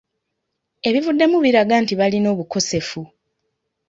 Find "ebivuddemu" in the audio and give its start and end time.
0.89-1.37